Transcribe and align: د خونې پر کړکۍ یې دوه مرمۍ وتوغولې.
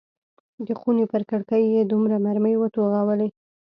د 0.65 0.67
خونې 0.79 1.05
پر 1.11 1.21
کړکۍ 1.29 1.63
یې 1.73 1.81
دوه 1.91 2.17
مرمۍ 2.25 2.55
وتوغولې. 2.57 3.29